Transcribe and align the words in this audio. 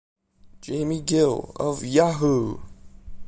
Jaime 0.63 1.03
Gill 1.05 1.51
of 1.59 1.83
Yahoo! 1.85 2.59